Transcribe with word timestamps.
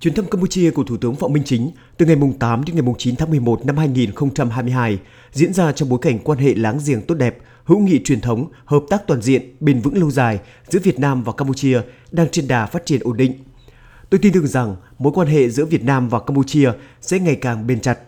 Chuyến 0.00 0.14
thăm 0.14 0.26
Campuchia 0.26 0.70
của 0.70 0.84
Thủ 0.84 0.96
tướng 0.96 1.16
Phạm 1.16 1.32
Minh 1.32 1.42
Chính 1.46 1.70
từ 1.96 2.06
ngày 2.06 2.16
8 2.38 2.64
đến 2.64 2.76
ngày 2.76 2.94
9 2.98 3.16
tháng 3.16 3.30
11 3.30 3.66
năm 3.66 3.76
2022 3.76 4.98
diễn 5.32 5.52
ra 5.52 5.72
trong 5.72 5.88
bối 5.88 5.98
cảnh 6.02 6.18
quan 6.18 6.38
hệ 6.38 6.54
láng 6.54 6.78
giềng 6.86 7.02
tốt 7.02 7.14
đẹp, 7.14 7.38
hữu 7.64 7.78
nghị 7.78 8.02
truyền 8.04 8.20
thống, 8.20 8.50
hợp 8.64 8.82
tác 8.90 9.06
toàn 9.06 9.22
diện, 9.22 9.56
bền 9.60 9.80
vững 9.80 9.98
lâu 9.98 10.10
dài 10.10 10.38
giữa 10.68 10.78
Việt 10.78 10.98
Nam 10.98 11.22
và 11.22 11.32
Campuchia 11.32 11.80
đang 12.10 12.28
trên 12.28 12.48
đà 12.48 12.66
phát 12.66 12.86
triển 12.86 13.00
ổn 13.04 13.16
định. 13.16 13.32
Tôi 14.10 14.18
tin 14.18 14.32
tưởng 14.32 14.46
rằng 14.46 14.76
mối 14.98 15.12
quan 15.16 15.28
hệ 15.28 15.48
giữa 15.48 15.64
Việt 15.64 15.84
Nam 15.84 16.08
và 16.08 16.20
Campuchia 16.20 16.72
sẽ 17.00 17.18
ngày 17.18 17.36
càng 17.36 17.66
bền 17.66 17.80
chặt. 17.80 17.98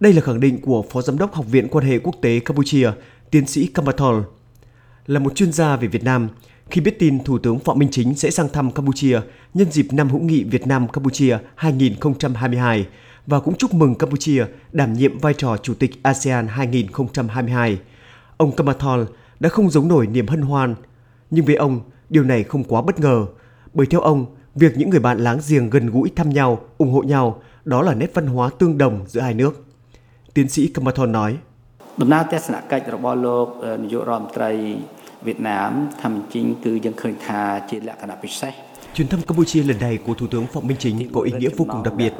Đây 0.00 0.12
là 0.12 0.20
khẳng 0.20 0.40
định 0.40 0.60
của 0.60 0.84
Phó 0.90 1.02
Giám 1.02 1.18
đốc 1.18 1.34
Học 1.34 1.46
viện 1.50 1.68
Quan 1.68 1.86
hệ 1.86 1.98
Quốc 1.98 2.14
tế 2.22 2.40
Campuchia, 2.40 2.90
tiến 3.30 3.46
sĩ 3.46 3.66
Kamathol. 3.66 4.22
Là 5.06 5.20
một 5.20 5.34
chuyên 5.34 5.52
gia 5.52 5.76
về 5.76 5.88
Việt 5.88 6.04
Nam, 6.04 6.28
khi 6.70 6.80
biết 6.80 6.98
tin 6.98 7.24
Thủ 7.24 7.38
tướng 7.38 7.58
Phạm 7.58 7.78
Minh 7.78 7.88
Chính 7.92 8.14
sẽ 8.14 8.30
sang 8.30 8.48
thăm 8.48 8.70
Campuchia 8.70 9.20
nhân 9.54 9.70
dịp 9.70 9.86
năm 9.92 10.08
hữu 10.08 10.20
nghị 10.20 10.44
Việt 10.44 10.66
Nam 10.66 10.88
Campuchia 10.88 11.38
2022 11.54 12.86
và 13.26 13.40
cũng 13.40 13.54
chúc 13.56 13.74
mừng 13.74 13.94
Campuchia 13.94 14.44
đảm 14.72 14.92
nhiệm 14.92 15.18
vai 15.18 15.34
trò 15.38 15.56
Chủ 15.56 15.74
tịch 15.74 15.90
ASEAN 16.02 16.46
2022. 16.46 17.78
Ông 18.36 18.56
Kamathol 18.56 19.02
đã 19.40 19.48
không 19.48 19.70
giấu 19.70 19.84
nổi 19.84 20.06
niềm 20.06 20.26
hân 20.26 20.42
hoan, 20.42 20.74
nhưng 21.30 21.44
với 21.44 21.54
ông, 21.54 21.80
điều 22.08 22.24
này 22.24 22.42
không 22.44 22.64
quá 22.64 22.82
bất 22.82 23.00
ngờ, 23.00 23.26
bởi 23.74 23.86
theo 23.86 24.00
ông, 24.00 24.26
việc 24.54 24.76
những 24.76 24.90
người 24.90 25.00
bạn 25.00 25.18
láng 25.18 25.38
giềng 25.48 25.70
gần 25.70 25.86
gũi 25.86 26.10
thăm 26.16 26.30
nhau, 26.30 26.60
ủng 26.78 26.92
hộ 26.92 27.02
nhau, 27.02 27.42
đó 27.64 27.82
là 27.82 27.94
nét 27.94 28.10
văn 28.14 28.26
hóa 28.26 28.50
tương 28.58 28.78
đồng 28.78 29.04
giữa 29.06 29.20
hai 29.20 29.34
nước. 29.34 29.64
Tiến 30.34 30.48
sĩ 30.48 30.68
Kamathol 30.68 31.08
nói. 31.08 31.36
Việt 35.22 35.40
Nam 35.40 35.88
thăm 36.02 36.22
chính 36.32 36.54
cư 36.64 36.74
dân 36.74 36.94
khơi 36.94 37.14
tha 37.26 37.62
trên 37.70 37.84
lạc 37.84 38.08
nạp 38.08 38.22
bích 38.22 38.32
sách. 38.32 38.54
Chuyến 38.94 39.08
thăm 39.08 39.22
Campuchia 39.22 39.62
lần 39.62 39.78
này 39.80 39.98
của 40.06 40.14
Thủ 40.14 40.26
tướng 40.26 40.46
Phạm 40.46 40.66
Minh 40.66 40.76
Chính 40.80 41.12
có 41.12 41.20
ý 41.20 41.32
nghĩa 41.32 41.48
vô 41.56 41.66
cùng 41.68 41.82
đặc 41.82 41.94
biệt. 41.94 42.12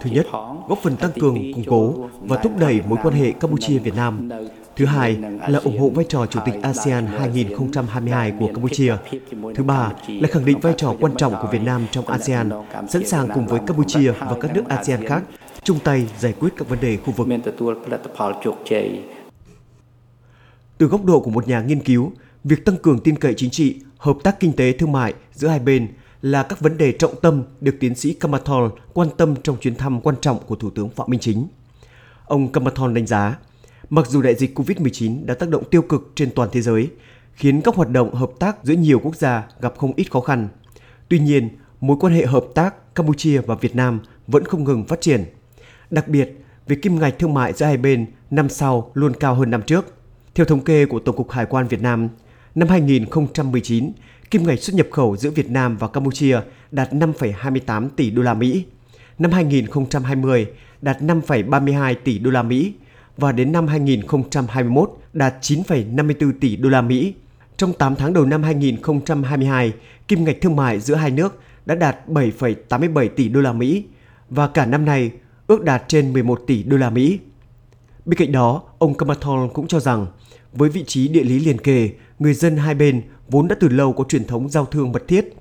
Thứ 0.00 0.10
nhất, 0.10 0.26
góp 0.68 0.78
phần 0.82 0.96
tăng 0.96 1.10
cường, 1.20 1.52
củng 1.54 1.64
cố 1.66 2.08
và 2.20 2.36
thúc 2.36 2.52
đẩy 2.58 2.80
mối 2.88 2.98
quan 3.02 3.14
hệ 3.14 3.32
Campuchia-Việt 3.32 3.94
Nam. 3.96 4.28
Thứ 4.76 4.84
hai 4.84 5.16
là 5.48 5.58
ủng 5.64 5.78
hộ 5.78 5.88
vai 5.88 6.04
trò 6.08 6.26
Chủ 6.26 6.40
tịch 6.44 6.54
ASEAN 6.62 7.06
2022 7.06 8.32
của 8.40 8.46
Campuchia. 8.46 8.94
Thứ 9.54 9.62
ba 9.64 9.92
là 10.06 10.28
khẳng 10.28 10.44
định 10.44 10.60
vai 10.60 10.74
trò 10.76 10.94
quan 11.00 11.16
trọng 11.16 11.34
của 11.42 11.48
Việt 11.52 11.62
Nam 11.62 11.86
trong 11.90 12.06
ASEAN, 12.06 12.50
sẵn 12.88 13.06
sàng 13.06 13.28
cùng 13.34 13.46
với 13.46 13.60
Campuchia 13.66 14.10
và 14.10 14.36
các 14.40 14.54
nước 14.54 14.68
ASEAN 14.68 15.06
khác 15.06 15.22
chung 15.62 15.78
tay 15.78 16.08
giải 16.18 16.34
quyết 16.40 16.50
các 16.56 16.68
vấn 16.68 16.78
đề 16.80 16.96
khu 16.96 17.12
vực. 17.12 17.28
Từ 20.78 20.86
góc 20.86 21.04
độ 21.04 21.20
của 21.20 21.30
một 21.30 21.48
nhà 21.48 21.60
nghiên 21.60 21.80
cứu, 21.80 22.12
việc 22.48 22.64
tăng 22.64 22.76
cường 22.76 22.98
tin 23.00 23.18
cậy 23.18 23.34
chính 23.36 23.50
trị, 23.50 23.80
hợp 23.98 24.16
tác 24.22 24.40
kinh 24.40 24.52
tế 24.52 24.72
thương 24.72 24.92
mại 24.92 25.14
giữa 25.32 25.48
hai 25.48 25.58
bên 25.58 25.88
là 26.22 26.42
các 26.42 26.60
vấn 26.60 26.78
đề 26.78 26.92
trọng 26.92 27.20
tâm 27.20 27.42
được 27.60 27.76
tiến 27.80 27.94
sĩ 27.94 28.14
Kamathol 28.14 28.70
quan 28.92 29.08
tâm 29.16 29.34
trong 29.42 29.56
chuyến 29.60 29.74
thăm 29.74 30.00
quan 30.00 30.16
trọng 30.20 30.38
của 30.46 30.56
Thủ 30.56 30.70
tướng 30.70 30.88
Phạm 30.88 31.10
Minh 31.10 31.20
Chính. 31.20 31.46
Ông 32.24 32.52
Kamathol 32.52 32.92
đánh 32.92 33.06
giá, 33.06 33.38
mặc 33.90 34.06
dù 34.06 34.22
đại 34.22 34.34
dịch 34.34 34.58
COVID-19 34.58 35.26
đã 35.26 35.34
tác 35.34 35.48
động 35.48 35.64
tiêu 35.70 35.82
cực 35.82 36.12
trên 36.14 36.30
toàn 36.34 36.48
thế 36.52 36.62
giới, 36.62 36.90
khiến 37.32 37.60
các 37.60 37.74
hoạt 37.74 37.90
động 37.90 38.14
hợp 38.14 38.30
tác 38.38 38.56
giữa 38.62 38.74
nhiều 38.74 38.98
quốc 38.98 39.16
gia 39.16 39.46
gặp 39.60 39.74
không 39.78 39.92
ít 39.96 40.12
khó 40.12 40.20
khăn. 40.20 40.48
Tuy 41.08 41.18
nhiên, 41.18 41.48
mối 41.80 41.96
quan 42.00 42.12
hệ 42.12 42.26
hợp 42.26 42.44
tác 42.54 42.94
Campuchia 42.94 43.40
và 43.40 43.54
Việt 43.54 43.76
Nam 43.76 44.00
vẫn 44.26 44.44
không 44.44 44.64
ngừng 44.64 44.84
phát 44.84 45.00
triển. 45.00 45.24
Đặc 45.90 46.08
biệt, 46.08 46.44
việc 46.66 46.82
kim 46.82 46.98
ngạch 46.98 47.18
thương 47.18 47.34
mại 47.34 47.52
giữa 47.52 47.66
hai 47.66 47.76
bên 47.76 48.06
năm 48.30 48.48
sau 48.48 48.90
luôn 48.94 49.12
cao 49.20 49.34
hơn 49.34 49.50
năm 49.50 49.62
trước. 49.62 49.94
Theo 50.34 50.46
thống 50.46 50.60
kê 50.60 50.86
của 50.86 50.98
Tổng 50.98 51.16
cục 51.16 51.30
Hải 51.30 51.46
quan 51.46 51.68
Việt 51.68 51.82
Nam, 51.82 52.08
năm 52.56 52.68
2019, 52.68 53.92
kim 54.30 54.46
ngạch 54.46 54.60
xuất 54.60 54.76
nhập 54.76 54.86
khẩu 54.90 55.16
giữa 55.16 55.30
Việt 55.30 55.50
Nam 55.50 55.76
và 55.76 55.88
Campuchia 55.88 56.40
đạt 56.70 56.92
5,28 56.92 57.88
tỷ 57.96 58.10
đô 58.10 58.22
la 58.22 58.34
Mỹ. 58.34 58.64
Năm 59.18 59.30
2020 59.32 60.46
đạt 60.82 61.02
5,32 61.02 61.94
tỷ 62.04 62.18
đô 62.18 62.30
la 62.30 62.42
Mỹ 62.42 62.72
và 63.16 63.32
đến 63.32 63.52
năm 63.52 63.66
2021 63.66 64.90
đạt 65.12 65.34
9,54 65.40 66.32
tỷ 66.40 66.56
đô 66.56 66.68
la 66.68 66.82
Mỹ. 66.82 67.14
Trong 67.56 67.72
8 67.72 67.96
tháng 67.96 68.12
đầu 68.12 68.24
năm 68.24 68.42
2022, 68.42 69.72
kim 70.08 70.24
ngạch 70.24 70.40
thương 70.40 70.56
mại 70.56 70.80
giữa 70.80 70.94
hai 70.94 71.10
nước 71.10 71.40
đã 71.66 71.74
đạt 71.74 71.96
7,87 72.08 73.08
tỷ 73.08 73.28
đô 73.28 73.40
la 73.40 73.52
Mỹ 73.52 73.84
và 74.30 74.48
cả 74.48 74.66
năm 74.66 74.84
nay 74.84 75.10
ước 75.46 75.64
đạt 75.64 75.82
trên 75.88 76.12
11 76.12 76.40
tỷ 76.46 76.62
đô 76.62 76.76
la 76.76 76.90
Mỹ. 76.90 77.18
Bên 78.06 78.18
cạnh 78.18 78.32
đó, 78.32 78.62
ông 78.78 78.94
Kamathol 78.94 79.48
cũng 79.54 79.68
cho 79.68 79.80
rằng 79.80 80.06
với 80.52 80.70
vị 80.70 80.84
trí 80.86 81.08
địa 81.08 81.22
lý 81.22 81.38
liền 81.38 81.58
kề, 81.58 81.90
người 82.18 82.34
dân 82.34 82.56
hai 82.56 82.74
bên 82.74 83.02
vốn 83.28 83.48
đã 83.48 83.56
từ 83.60 83.68
lâu 83.68 83.92
có 83.92 84.04
truyền 84.08 84.24
thống 84.24 84.48
giao 84.48 84.66
thương 84.66 84.92
mật 84.92 85.08
thiết. 85.08 85.34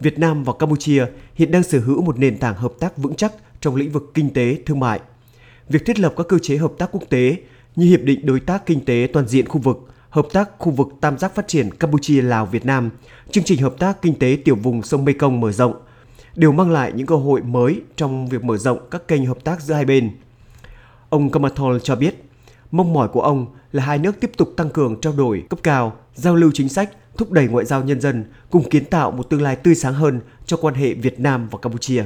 Việt 0.00 0.18
Nam 0.18 0.44
và 0.44 0.52
Campuchia 0.58 1.06
hiện 1.34 1.50
đang 1.50 1.62
sở 1.62 1.78
hữu 1.78 2.02
một 2.02 2.18
nền 2.18 2.38
tảng 2.38 2.54
hợp 2.54 2.72
tác 2.80 2.96
vững 2.96 3.14
chắc 3.14 3.32
trong 3.60 3.76
lĩnh 3.76 3.92
vực 3.92 4.10
kinh 4.14 4.30
tế, 4.30 4.58
thương 4.66 4.80
mại. 4.80 5.00
Việc 5.68 5.86
thiết 5.86 5.98
lập 5.98 6.14
các 6.16 6.28
cơ 6.28 6.38
chế 6.42 6.56
hợp 6.56 6.72
tác 6.78 6.88
quốc 6.92 7.02
tế 7.08 7.36
như 7.76 7.86
Hiệp 7.86 8.00
định 8.00 8.26
Đối 8.26 8.40
tác 8.40 8.66
Kinh 8.66 8.84
tế 8.84 9.08
Toàn 9.12 9.28
diện 9.28 9.48
khu 9.48 9.60
vực, 9.60 9.88
Hợp 10.10 10.26
tác 10.32 10.50
khu 10.58 10.72
vực 10.72 10.88
Tam 11.00 11.18
giác 11.18 11.34
phát 11.34 11.48
triển 11.48 11.70
Campuchia, 11.70 12.22
Lào, 12.22 12.46
Việt 12.46 12.66
Nam, 12.66 12.90
chương 13.30 13.44
trình 13.44 13.62
hợp 13.62 13.74
tác 13.78 14.02
kinh 14.02 14.18
tế 14.18 14.38
tiểu 14.44 14.56
vùng 14.56 14.82
sông 14.82 15.04
Mekong 15.04 15.40
mở 15.40 15.52
rộng, 15.52 15.74
đều 16.34 16.52
mang 16.52 16.70
lại 16.70 16.92
những 16.94 17.06
cơ 17.06 17.16
hội 17.16 17.42
mới 17.42 17.80
trong 17.96 18.28
việc 18.28 18.44
mở 18.44 18.56
rộng 18.56 18.78
các 18.90 19.08
kênh 19.08 19.26
hợp 19.26 19.44
tác 19.44 19.60
giữa 19.60 19.74
hai 19.74 19.84
bên. 19.84 20.10
Ông 21.14 21.30
Kamathol 21.30 21.76
cho 21.82 21.96
biết, 21.96 22.24
mong 22.70 22.92
mỏi 22.92 23.08
của 23.08 23.20
ông 23.20 23.46
là 23.72 23.84
hai 23.84 23.98
nước 23.98 24.20
tiếp 24.20 24.30
tục 24.36 24.48
tăng 24.56 24.70
cường 24.70 25.00
trao 25.00 25.12
đổi 25.12 25.44
cấp 25.50 25.58
cao, 25.62 25.96
giao 26.14 26.36
lưu 26.36 26.50
chính 26.54 26.68
sách, 26.68 26.90
thúc 27.16 27.30
đẩy 27.30 27.48
ngoại 27.48 27.64
giao 27.64 27.84
nhân 27.84 28.00
dân 28.00 28.24
cùng 28.50 28.68
kiến 28.70 28.84
tạo 28.84 29.10
một 29.10 29.22
tương 29.30 29.42
lai 29.42 29.56
tươi 29.56 29.74
sáng 29.74 29.94
hơn 29.94 30.20
cho 30.46 30.56
quan 30.56 30.74
hệ 30.74 30.94
Việt 30.94 31.20
Nam 31.20 31.48
và 31.50 31.58
Campuchia. 31.62 32.04